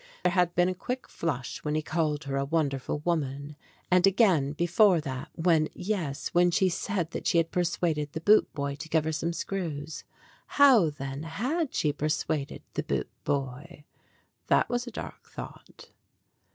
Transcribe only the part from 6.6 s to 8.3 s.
said that she had persuaded the